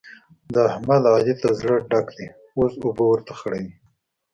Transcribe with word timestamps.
د 0.53 0.55
احمد؛ 0.69 1.03
علي 1.13 1.33
ته 1.41 1.49
زړه 1.59 1.75
ډک 1.89 2.07
دی 2.17 2.27
اوس 2.57 2.73
اوبه 2.83 3.03
ورته 3.09 3.33
خړوي. 3.39 3.71